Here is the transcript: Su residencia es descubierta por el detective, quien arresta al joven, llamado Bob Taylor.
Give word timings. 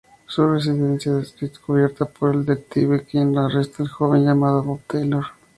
Su 0.25 0.49
residencia 0.49 1.19
es 1.19 1.39
descubierta 1.39 2.05
por 2.05 2.33
el 2.33 2.43
detective, 2.43 3.03
quien 3.05 3.37
arresta 3.37 3.83
al 3.83 3.89
joven, 3.89 4.23
llamado 4.25 4.63
Bob 4.63 4.79
Taylor. 4.87 5.25